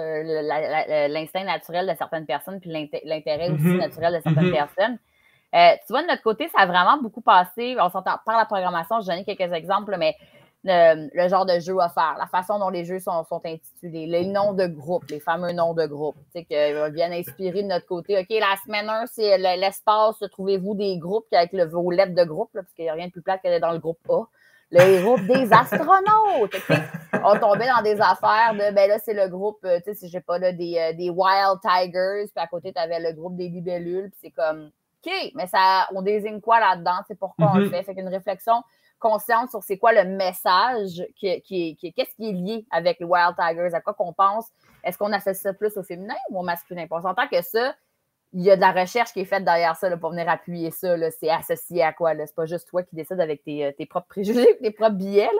[1.08, 3.78] l'instinct naturel de certaines personnes, puis l'intérêt aussi mm-hmm.
[3.78, 4.52] naturel de certaines mm-hmm.
[4.52, 4.98] personnes.
[5.54, 7.76] Euh, tu vois, de notre côté, ça a vraiment beaucoup passé.
[7.80, 10.14] On s'entend par la programmation, je donne quelques exemples, mais
[10.66, 14.52] le, genre de jeu à faire, la façon dont les jeux sont, intitulés, les noms
[14.52, 16.54] de groupe, les fameux noms de groupe, tu sais, qui
[16.94, 18.18] viennent inspirer de notre côté.
[18.18, 22.50] OK, la semaine 1, c'est l'espace, trouvez-vous des groupes avec le, vos lettres de groupe,
[22.52, 24.22] parce qu'il n'y a rien de plus plat qu'elle est dans le groupe A.
[24.72, 26.56] Le groupe des astronautes.
[27.24, 30.08] On tombait dans des affaires de, ben là, c'est le groupe, euh, tu sais, si
[30.08, 33.36] j'ai pas là, des, euh, des Wild Tigers, puis à côté, tu avais le groupe
[33.36, 34.72] des libellules, puis c'est comme,
[35.06, 36.98] OK, mais ça, on désigne quoi là-dedans?
[37.06, 37.70] C'est pourquoi on le mm-hmm.
[37.70, 37.82] fait?
[37.84, 38.64] Fait qu'une réflexion
[38.98, 43.34] consciente sur c'est quoi le message, qui, qui, qu'est-ce qui est lié avec les Wild
[43.36, 44.48] Tigers, à quoi qu'on pense?
[44.84, 46.86] Est-ce qu'on associe ça plus au féminin ou au masculin?
[46.90, 47.74] On s'entend que ça,
[48.32, 50.94] il y a de la recherche qui est faite derrière ça pour venir appuyer ça.
[51.10, 52.12] C'est associé à quoi?
[52.16, 55.30] C'est pas juste toi qui décides avec tes, tes propres préjugés, tes propres billets.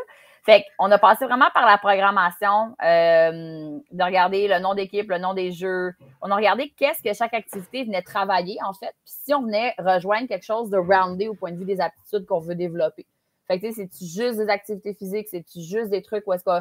[0.46, 5.18] Fait qu'on a passé vraiment par la programmation, euh, de regarder le nom d'équipe, le
[5.18, 5.92] nom des jeux.
[6.22, 8.94] On a regardé qu'est-ce que chaque activité venait travailler, en fait.
[9.04, 12.26] Puis si on venait rejoindre quelque chose de roundé au point de vue des aptitudes
[12.26, 13.06] qu'on veut développer.
[13.46, 16.60] Fait que, c'est juste des activités physiques, c'est juste des trucs où est-ce qu'on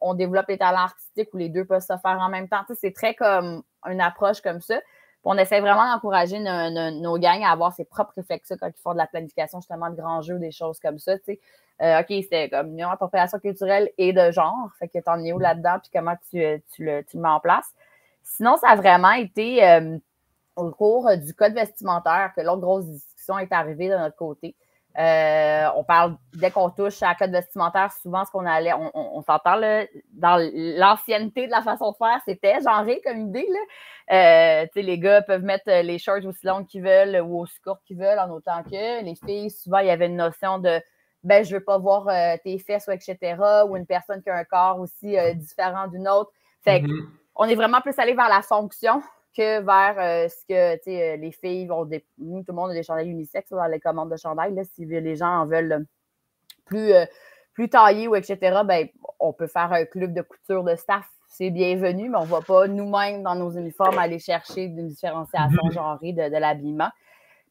[0.00, 2.62] on, développe les talents artistiques où les deux peuvent se faire en même temps?
[2.74, 4.80] c'est très comme une approche comme ça.
[5.22, 8.98] on essaie vraiment d'encourager nos, gangs à avoir ses propres réflexions quand ils font de
[8.98, 11.12] la planification, justement, de grands jeux, des choses comme ça.
[11.80, 14.70] Euh, OK, c'était comme une appropriation culturelle et de genre.
[14.78, 17.72] Fait que t'en es où là-dedans, puis comment tu, tu, le, tu, mets en place?
[18.24, 19.98] Sinon, ça a vraiment été euh,
[20.56, 24.56] au cours du code vestimentaire que l'autre grosse discussion est arrivée de notre côté.
[24.98, 28.90] Euh, on parle, dès qu'on touche à la code vestimentaire, souvent ce qu'on allait, on,
[28.94, 29.58] on, s'entend
[30.12, 33.48] dans l'ancienneté de la façon de faire, c'était genré comme idée.
[33.48, 34.62] Là.
[34.62, 37.98] Euh, les gars peuvent mettre les shorts aussi longs qu'ils veulent ou aussi courts qu'ils
[37.98, 40.80] veulent, en autant que les filles, souvent, il y avait une notion de
[41.24, 43.16] ben, je veux pas voir euh, tes fesses, ou etc.,
[43.68, 46.32] ou une personne qui a un corps aussi différent d'une autre.
[46.64, 47.06] Fait mm-hmm.
[47.36, 49.00] on est vraiment plus allé vers la fonction
[49.36, 51.84] que vers euh, ce que euh, les filles vont.
[51.84, 52.04] Des...
[52.18, 54.54] Nous, tout le monde a des chandails unisexes dans les commandes de chandail.
[54.54, 55.86] Là, si les gens en veulent
[56.64, 57.04] plus, euh,
[57.54, 61.06] plus taillés ou etc., ben, on peut faire un club de couture de staff.
[61.28, 65.62] C'est bienvenu, mais on ne va pas nous-mêmes dans nos uniformes aller chercher une différenciation
[65.62, 65.72] mm-hmm.
[65.72, 66.90] genrée de, de l'habillement.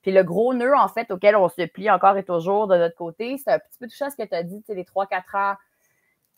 [0.04, 2.96] Puis le gros nœud, en fait, auquel on se plie encore et toujours de notre
[2.96, 5.56] côté, c'est un petit peu tout à ce que tu as dit, les 3-4 ans,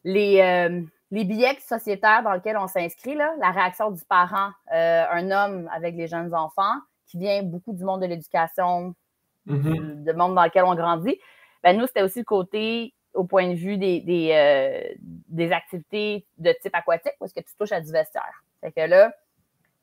[0.04, 5.70] les, les billets sociétaires dans lesquels on s'inscrit, la réaction du parent, euh, un homme
[5.72, 6.74] avec les jeunes enfants,
[7.06, 8.96] qui vient beaucoup du monde de l'éducation,
[9.48, 10.06] mm-hmm.
[10.06, 11.20] du monde dans lequel on grandit,
[11.62, 14.96] ben nous, c'était aussi le côté au point de vue des, des,
[15.38, 18.44] euh, activités de type aquatique, parce que tu touches à du vestiaire.
[18.62, 19.14] Fait que là,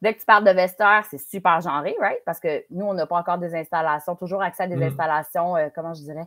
[0.02, 2.18] dès que tu parles de vestiaire, c'est super genré, right?
[2.26, 4.82] Parce que nous, on n'a pas encore des installations, toujours accès à des mm.
[4.82, 6.26] installations, euh, comment je dirais,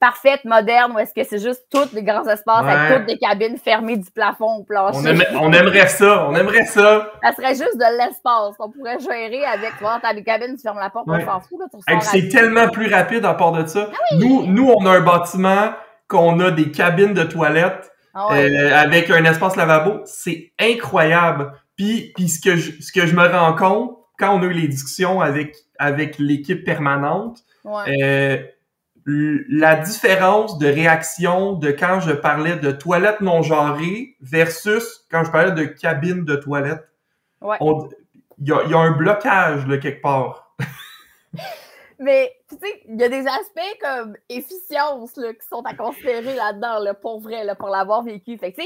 [0.00, 3.58] parfaite, moderne, ou est-ce que c'est juste tous les grands espaces avec toutes des cabines
[3.58, 5.14] fermées du plafond au plancher?
[5.38, 7.12] On, aimerait ça, on aimerait ça.
[7.22, 8.54] Ça serait juste de l'espace.
[8.58, 11.60] On pourrait gérer avec, tu t'as des cabines, tu fermes la porte, on s'en fout.
[12.00, 13.90] c'est tellement plus rapide à part de ça.
[13.92, 15.72] Ah nous, nous, on a un bâtiment
[16.08, 20.00] qu'on a des cabines de toilettes ah euh, avec un espace lavabo.
[20.06, 21.52] C'est incroyable.
[21.76, 24.52] Puis, puis ce, que je, ce que je me rends compte, quand on a eu
[24.52, 28.38] les discussions avec, avec l'équipe permanente, euh,
[29.06, 35.30] la différence de réaction de quand je parlais de toilettes non genrées versus quand je
[35.30, 36.88] parlais de cabine de toilette.
[37.42, 40.54] Il y, a, un blocage là, quelque part.
[41.98, 46.34] Mais tu sais, il y a des aspects comme efficience là, qui sont à considérer
[46.34, 48.38] là-dedans, là, pour vrai, là, pour l'avoir vécu.
[48.38, 48.62] Fait que,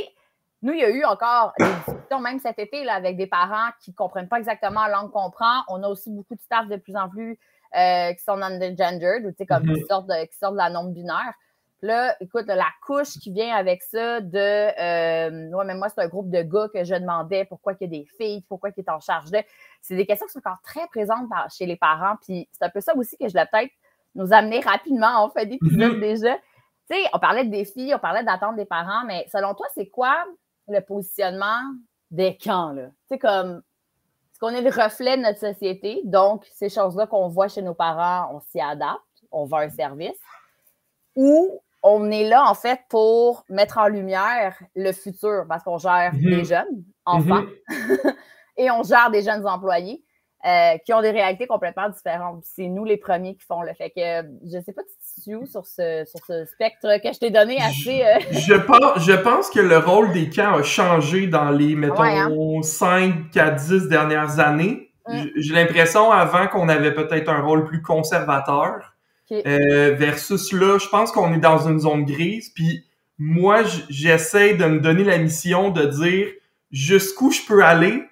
[0.63, 3.71] nous, il y a eu encore des discussions, même cet été, là, avec des parents
[3.81, 5.63] qui ne comprennent pas exactement la langue qu'on prend.
[5.69, 7.39] On a aussi beaucoup de staff de plus en plus
[7.77, 9.87] euh, qui sont undergendered ou tu sais, comme qui, mhm.
[9.89, 11.35] sortent de, qui sortent de la norme binaire.
[11.83, 16.09] Là, écoute, la couche qui vient avec ça de euh, ouais, mais moi, c'est un
[16.09, 18.89] groupe de gars que je demandais pourquoi il y a des filles, pourquoi ils est
[18.89, 19.39] en charge de.
[19.83, 22.17] C'est des questions qui sont encore très présentes chez les parents.
[22.23, 23.73] Puis c'est un peu ça aussi que je voulais peut-être
[24.15, 26.37] nous amener rapidement, en fait, des mm déjà.
[26.89, 29.89] Tu sais, on parlait de défis, on parlait d'attente des parents, mais selon toi, c'est
[29.89, 30.25] quoi
[30.69, 31.61] le positionnement
[32.11, 32.87] des camps, là?
[32.87, 33.63] Tu sais, comme
[34.43, 36.01] on est le reflet de notre société.
[36.05, 40.19] Donc, ces choses-là qu'on voit chez nos parents, on s'y adapte, on va un service.
[41.17, 46.13] Ou on est là, en fait, pour mettre en lumière le futur, parce qu'on gère
[46.15, 48.15] des jeunes, enfants, mhm.
[48.57, 50.03] et on gère des jeunes employés.
[50.47, 52.43] Euh, qui ont des réalités complètement différentes.
[52.45, 55.67] C'est nous les premiers qui font le fait que je sais pas si tu sur
[55.67, 58.03] ce, sur ce spectre que je t'ai donné assez.
[58.03, 62.63] Euh, je, pense, je pense que le rôle des camps a changé dans les, mettons,
[62.63, 63.41] 5 hein.
[63.41, 64.91] à 10 dernières années.
[65.09, 65.23] Mm.
[65.37, 68.95] J'ai l'impression avant qu'on avait peut-être un rôle plus conservateur.
[69.33, 72.51] Euh, versus là, je pense qu'on est dans une zone grise.
[72.55, 72.85] Puis
[73.19, 76.27] moi, j'essaie de me donner la mission de dire
[76.71, 78.03] jusqu'où je peux aller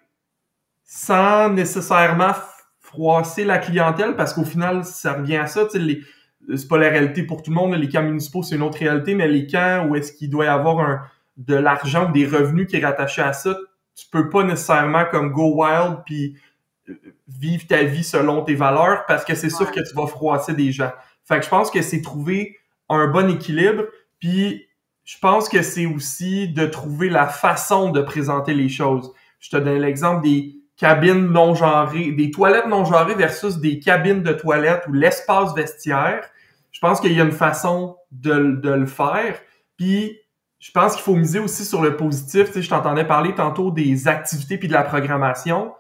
[0.95, 2.35] sans nécessairement
[2.79, 5.67] froisser la clientèle parce qu'au final, ça revient à ça.
[5.71, 7.75] C'est pas la réalité pour tout le monde.
[7.77, 10.49] Les camps municipaux, c'est une autre réalité, mais les camps où est-ce qu'il doit y
[10.49, 11.01] avoir un,
[11.39, 13.57] de l'argent ou des revenus qui est rattaché à ça,
[13.95, 16.37] tu peux pas nécessairement comme go wild puis
[16.91, 16.95] euh,
[17.27, 20.73] vivre ta vie selon tes valeurs parce que c'est sûr que tu vas froisser des
[20.73, 20.93] gens.
[21.25, 22.59] Fait que je pense que c'est trouver
[22.91, 23.85] un bon équilibre
[24.21, 24.69] puis
[25.05, 29.11] je pense que c'est aussi de trouver la façon de présenter les choses.
[29.41, 34.23] Je te donne l'exemple des cabines non genrées, des toilettes non genrées versus des cabines
[34.23, 36.29] de toilettes ou l'espace vestiaire.
[36.71, 39.39] Je pense qu'il y a une façon de, le faire.
[39.77, 40.19] Puis,
[40.59, 42.47] je pense qu'il faut miser aussi sur le positif.
[42.47, 45.73] Tu sais, je t'entendais parler tantôt des activités puis de la programmation.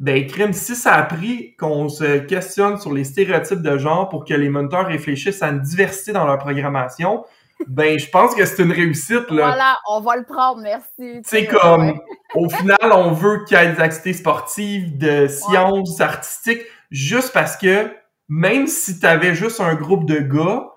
[0.00, 4.24] Ben, crime, si ça a pris qu'on se questionne sur les stéréotypes de genre pour
[4.24, 7.24] que les moniteurs réfléchissent à une diversité dans leur programmation,
[7.66, 9.46] ben, je pense que c'est une réussite, là.
[9.46, 11.20] Voilà, on va le prendre, merci.
[11.24, 12.00] C'est comme,
[12.34, 17.56] au final, on veut qu'il y ait des activités sportives, de sciences, artistiques, juste parce
[17.56, 17.90] que
[18.28, 20.68] même si tu avais juste un groupe de gars,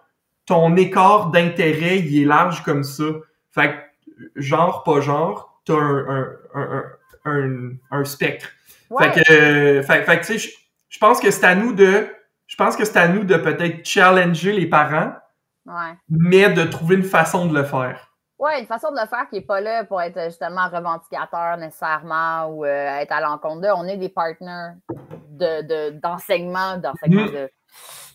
[0.45, 3.03] ton écart d'intérêt, il est large comme ça.
[3.51, 6.83] Fait que, genre, pas genre, t'as un, un,
[7.25, 8.47] un, un, spectre.
[8.99, 10.51] Fait que, fait, tu sais,
[10.89, 12.07] je pense que c'est à nous de,
[12.47, 15.13] je pense que c'est à nous de peut-être challenger les parents
[16.09, 18.09] mais de trouver une façon de le faire.
[18.39, 22.45] Oui, une façon de le faire qui n'est pas là pour être justement revendicateur nécessairement
[22.47, 23.73] ou euh, être à l'encontre d'eux.
[23.75, 27.31] On est des partenaires d'enseignement, de, d'enseignement mm.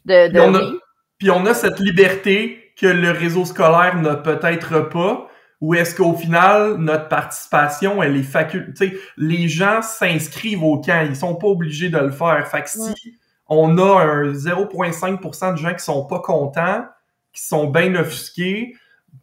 [0.06, 0.80] de, de,
[1.18, 5.28] puis, on a, cette liberté que le réseau scolaire n'a peut-être pas,
[5.60, 8.92] ou est-ce qu'au final, notre participation, elle est?
[9.16, 12.46] Les gens s'inscrivent au camp, ils sont pas obligés de le faire.
[12.48, 16.84] Fait que si on a un 0,5% de gens qui sont pas contents,
[17.34, 18.74] qui sont bien offusqués,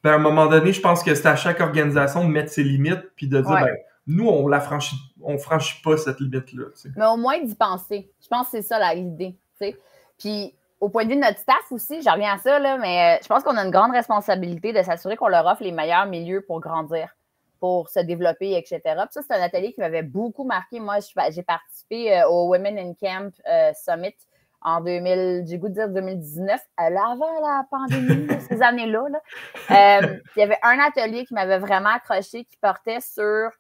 [0.04, 2.64] ben, à un moment donné, je pense que c'est à chaque organisation de mettre ses
[2.64, 3.76] limites puis de dire, ben,
[4.08, 6.66] nous, on la franchit, on franchit pas cette limite-là.
[6.96, 8.12] Mais au moins d'y penser.
[8.22, 9.36] Je pense que c'est ça l'idée.
[10.18, 13.16] Puis au point de vue de notre staff aussi, je reviens à ça, là, mais
[13.16, 16.08] euh, je pense qu'on a une grande responsabilité de s'assurer qu'on leur offre les meilleurs
[16.08, 17.16] milieux pour grandir,
[17.60, 18.80] pour se développer, etc.
[18.84, 20.80] Puis ça, c'est un atelier qui m'avait beaucoup marqué.
[20.80, 20.98] Moi,
[21.30, 24.16] j'ai participé euh, au Women in Camp euh, Summit
[24.62, 29.06] en 2000, j'ai goût de dire 2019, avant la pandémie, ces années-là.
[29.72, 33.52] Euh, il y avait un atelier qui m'avait vraiment accroché qui portait sur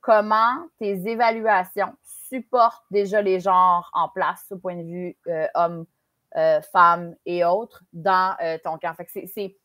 [0.00, 5.86] comment tes évaluations supportent déjà les genres en place au point de vue euh, hommes,
[6.36, 8.94] euh, femmes et autres dans ton camp.
[8.94, 9.56] Fait que c'est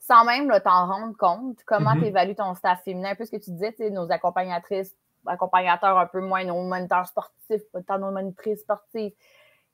[0.00, 2.00] sans même t'en rendre compte, comment mm-hmm.
[2.00, 6.06] tu évalues ton staff féminin, un peu ce que tu disais, nos accompagnatrices, accompagnateurs un
[6.06, 9.12] peu moins, nos moniteurs sportifs, pas tant nos monitrices sportives,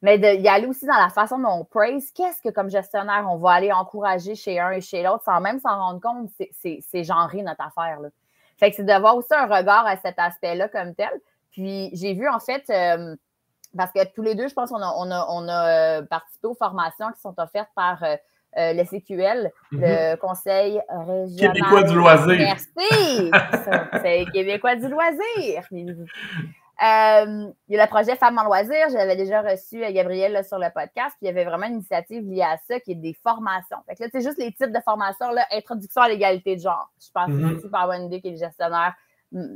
[0.02, 2.11] mais d'y aller aussi dans la façon dont on praise.
[2.12, 5.59] Qu'est-ce que, comme gestionnaire, on va aller encourager chez un et chez l'autre sans même
[5.59, 6.30] s'en rendre compte?
[6.61, 8.00] C'est genré notre affaire.
[8.00, 8.09] Là.
[8.59, 11.11] Fait que c'est d'avoir aussi un regard à cet aspect-là comme tel.
[11.50, 13.16] Puis j'ai vu, en fait, euh,
[13.76, 16.46] parce que tous les deux, je pense qu'on a, on a, on a euh, participé
[16.46, 18.16] aux formations qui sont offertes par euh,
[18.54, 20.18] le CQL, le mm-hmm.
[20.18, 21.54] Conseil régional.
[21.54, 22.37] Québécois du loisir.
[22.38, 23.30] Merci!
[24.02, 25.62] C'est Québécois du loisir.
[26.83, 28.91] Euh, il y a le projet Femmes en loisirs.
[28.93, 31.17] J'avais déjà reçu euh, Gabriel sur le podcast.
[31.19, 33.79] Puis il y avait vraiment une initiative liée à ça qui est des formations.
[33.89, 35.31] Fait que là, c'est juste les types de formations.
[35.31, 36.91] Là, introduction à l'égalité de genre.
[37.01, 37.71] Je pense mm -hmm.
[37.71, 38.95] par Wendy qui est le gestionnaire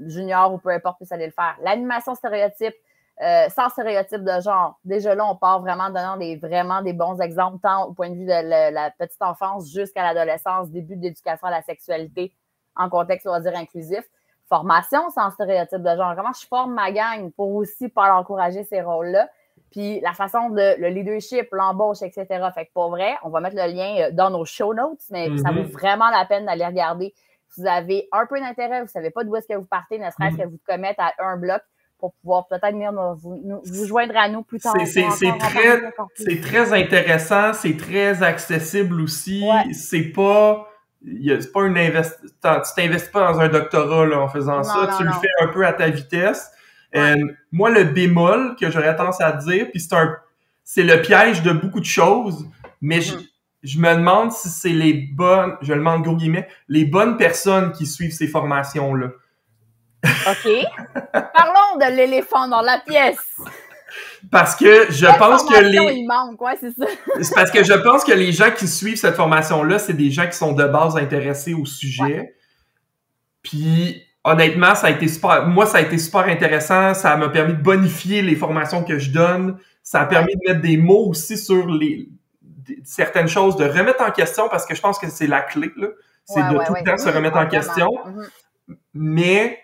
[0.06, 1.56] junior ou peu importe, puis ça allait le faire.
[1.62, 2.74] L'animation stéréotype,
[3.22, 4.78] euh, sans stéréotype de genre.
[4.84, 8.10] Déjà là, on part vraiment en donnant des, vraiment des bons exemples, tant au point
[8.10, 12.34] de vue de la, petite enfance jusqu'à l'adolescence, début d'éducation à la sexualité
[12.76, 14.04] en contexte loisir inclusif
[14.50, 16.14] formation sans stéréotype de genre.
[16.16, 19.30] Comment je forme ma gang pour aussi pas encourager ces rôles-là?
[19.70, 22.26] Puis la façon de le leadership, l'embauche, etc.
[22.54, 25.28] Fait que pour vrai, on va mettre le lien euh, dans nos show notes, mais
[25.38, 25.70] ça vaut mm-hmm.
[25.70, 27.14] vraiment la peine d'aller regarder.
[27.48, 29.98] Si vous avez un peu d'intérêt, vous ne savez pas d'où est-ce que vous partez,
[29.98, 30.42] ne serait-ce mm-hmm.
[30.42, 31.62] que vous commettre à un bloc
[31.98, 34.74] pour pouvoir peut-être venir vous, vous, joindre à nous plus tard.
[34.86, 35.06] C'est
[35.38, 39.46] très, très intéressant, c'est très accessible aussi.
[39.72, 40.69] C'est pas
[41.04, 42.28] c'est pas une investissement.
[42.42, 44.96] Tu t'investis pas dans un doctorat là, en faisant ça.
[44.98, 46.50] tu le fais un peu à ta vitesse.
[46.96, 47.16] Euh,
[47.52, 50.16] moi, le bémol que j'aurais tendance à dire, puis c'est un
[50.64, 52.46] c'est le piège de beaucoup de choses,
[52.80, 53.22] mais je, mm.
[53.64, 57.72] je, me demande si c'est les bonnes, je le demande gros guillemets, les bonnes personnes
[57.72, 59.08] qui suivent ces formations-là.
[60.04, 60.48] OK.
[61.12, 63.36] Parlons de l'éléphant dans la pièce.
[64.30, 65.94] Parce que je pense que les.
[65.94, 66.86] Il manque, ouais, c'est ça.
[67.20, 70.26] c'est parce que je pense que les gens qui suivent cette formation-là, c'est des gens
[70.26, 72.34] qui sont de base intéressés au sujet.
[73.42, 75.46] Puis honnêtement, ça a été super.
[75.46, 76.94] Moi, ça a été super intéressant.
[76.94, 79.58] Ça m'a permis de bonifier les formations que je donne.
[79.82, 82.08] Ça a permis de mettre des mots aussi sur les
[82.84, 85.70] certaines choses, de remettre en question parce que je pense que c'est la clé.
[86.24, 87.88] C'est de tout le temps se remettre en question.
[87.88, 88.76] Mm-hmm.
[88.94, 89.58] Mais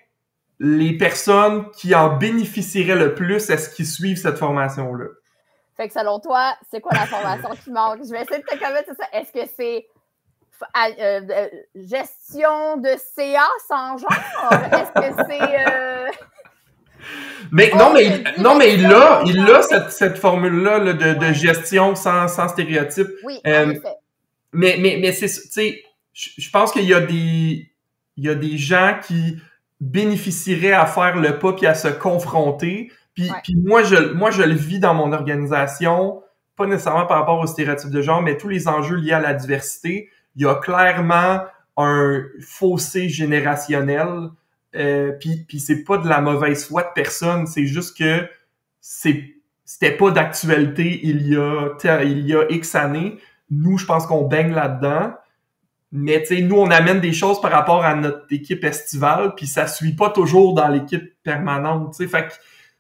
[0.59, 5.07] les personnes qui en bénéficieraient le plus, est-ce qu'ils suivent cette formation-là?
[5.77, 7.99] Fait que selon toi, c'est quoi la formation qui manque?
[8.03, 9.07] Je vais essayer de te convaincre ça.
[9.13, 9.87] Est-ce que c'est
[10.79, 14.53] euh, euh, gestion de CA sans genre?
[14.73, 15.69] Est-ce que c'est.
[15.69, 16.07] Euh,
[17.53, 21.95] mais non, mais, non, mais il a, il a cette, cette formule-là de, de, gestion
[21.95, 23.09] sans, sans stéréotype.
[23.23, 23.97] Oui, en effet.
[24.53, 25.83] Mais, mais, mais c'est, tu sais,
[26.15, 27.71] je pense qu'il y a des,
[28.17, 29.37] il y a des gens qui
[29.81, 32.91] bénéficieraient à faire le pas puis à se confronter.
[33.15, 36.23] Puis, puis moi, je, moi, je le vis dans mon organisation,
[36.57, 39.35] pas nécessairement par rapport aux stéréotypes de genre, mais tous les enjeux liés à la
[39.35, 41.41] diversité il y a clairement
[41.77, 44.31] un fossé générationnel.
[44.77, 48.29] Euh, puis, puis c'est pas de la mauvaise foi de personne, c'est juste que
[48.81, 49.33] c'est
[49.65, 53.19] c'était pas d'actualité il y a il y a X années.
[53.51, 55.15] Nous, je pense qu'on baigne là-dedans.
[55.99, 59.47] Mais tu sais, nous, on amène des choses par rapport à notre équipe estivale, puis
[59.47, 61.93] ça suit pas toujours dans l'équipe permanente.
[61.93, 62.35] Tu sais, fait que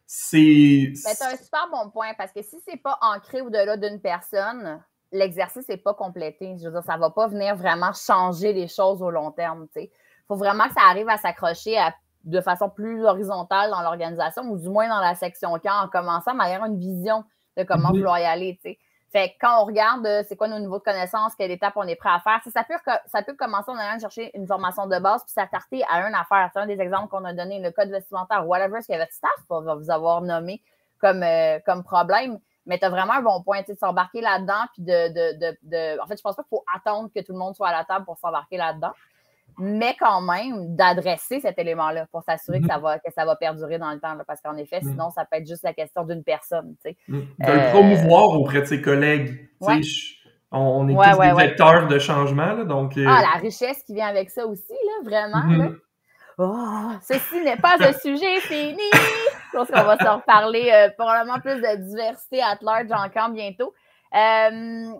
[0.06, 0.92] c'est.
[0.94, 5.66] C'est un super bon point parce que si c'est pas ancré au-delà d'une personne, l'exercice
[5.66, 6.58] n'est pas complété.
[6.58, 9.66] Je veux dire, ça ne va pas venir vraiment changer les choses au long terme.
[9.76, 9.88] Il
[10.28, 11.78] faut vraiment que ça arrive à s'accrocher
[12.24, 16.38] de façon plus horizontale dans l'organisation, ou du moins dans la section K, en commençant
[16.38, 17.24] à avoir une vision
[17.56, 17.96] de comment mm-hmm.
[17.96, 18.60] vouloir y aller.
[19.12, 21.86] Fait que quand on regarde euh, c'est quoi nos niveaux de connaissances, quelle étape on
[21.86, 22.74] est prêt à faire, ça peut,
[23.06, 26.50] ça peut commencer en allant chercher une formation de base puis s'attarder à une affaire.
[26.52, 29.30] C'est un des exemples qu'on a donné, le code vestimentaire, whatever ce que votre staff
[29.48, 30.60] va vous avoir nommé
[31.00, 32.38] comme, euh, comme problème?
[32.66, 36.06] Mais tu vraiment un bon point, de s'embarquer là-dedans, puis de, de, de, de, En
[36.06, 38.04] fait, je pense pas qu'il faut attendre que tout le monde soit à la table
[38.04, 38.92] pour s'embarquer là-dedans,
[39.58, 43.78] mais quand même d'adresser cet élément-là pour s'assurer que, ça va, que ça va perdurer
[43.78, 44.90] dans le temps, parce qu'en effet, mm.
[44.90, 46.74] sinon, ça peut être juste la question d'une personne.
[46.84, 46.96] tu sais.
[47.08, 47.20] Mm.
[47.38, 49.48] De le promouvoir auprès de ses collègues.
[50.52, 52.96] On est tous des vecteurs de changement, donc...
[52.96, 55.76] Euh, ah, la richesse qui vient avec ça aussi, là, vraiment, mm-hmm.
[56.38, 58.90] Oh, ceci n'est pas un sujet fini.
[58.92, 63.72] Je pense qu'on va s'en reparler euh, probablement plus de diversité à large encore bientôt.
[64.14, 64.92] Euh,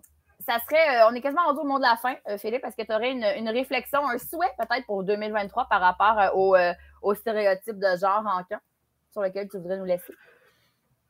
[0.47, 2.83] ça serait, euh, on est quasiment rendu au monde de la fin, Philippe, parce que
[2.83, 8.25] tu aurais une, réflexion, un souhait peut-être pour 2023 par rapport aux stéréotypes de genre
[8.27, 8.61] en camp
[9.13, 10.13] sur lequel tu voudrais nous laisser?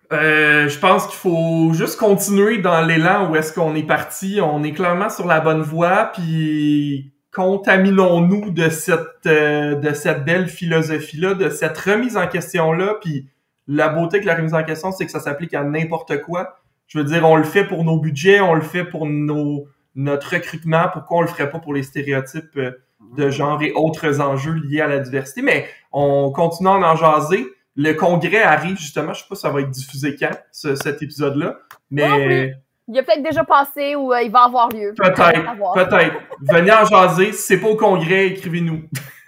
[0.09, 4.39] je pense qu'il faut juste continuer dans l'élan où est-ce qu'on est parti.
[4.41, 10.49] On est clairement sur la bonne voie, puis contaminons-nous de cette euh, de cette belle
[10.49, 13.29] philosophie là, de cette remise en question là, puis
[13.69, 16.61] la beauté de la remise en question, c'est que ça s'applique à n'importe quoi.
[16.87, 20.35] Je veux dire, on le fait pour nos budgets, on le fait pour nos notre
[20.35, 22.73] recrutement, pourquoi on le ferait pas pour les stéréotypes euh,
[23.17, 27.47] de genre et autres enjeux liés à la diversité, mais on continue à en jaser.
[27.77, 31.57] Le congrès arrive justement, je sais pas si ça va être diffusé quand, cet épisode-là,
[31.91, 32.55] mais
[32.89, 34.95] il a peut-être déjà passé ou euh, il va avoir lieu.
[34.97, 36.15] Peut-être, peut-être.
[36.41, 37.33] Venez en jaser.
[37.33, 38.85] Si c'est pas au congrès, écrivez-nous.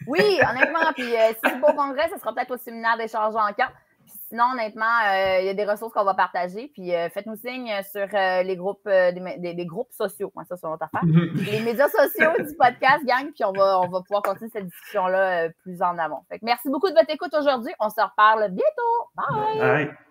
[0.07, 0.93] oui, honnêtement.
[0.95, 3.71] Puis euh, si c'est pas au congrès, ce sera peut-être au séminaire d'échange en camp.
[4.29, 6.71] Sinon, honnêtement, euh, il y a des ressources qu'on va partager.
[6.75, 10.33] Puis faites-nous signe sur les groupes des, groupes sociaux.
[10.49, 11.03] ça, c'est notre affaire.
[11.51, 13.33] les médias sociaux du podcast, gang.
[13.33, 16.23] Puis on va, on va pouvoir continuer cette discussion-là plus en amont.
[16.43, 17.73] merci beaucoup de votre écoute aujourd'hui.
[17.81, 19.11] On se reparle bientôt.
[19.17, 19.59] Bye.
[19.59, 20.08] Bye.